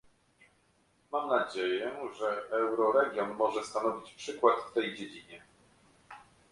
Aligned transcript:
Mam 1.11 1.29
nadzieję, 1.29 1.91
że 2.19 2.25
euroregion 2.49 3.33
może 3.33 3.63
stanowić 3.63 4.13
przykład 4.13 4.55
w 4.69 4.73
tej 4.73 4.95
dziedzinie 4.95 5.41